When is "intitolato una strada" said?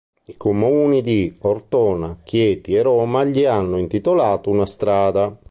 3.77-5.37